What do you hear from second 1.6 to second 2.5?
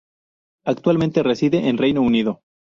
en Reino Unido.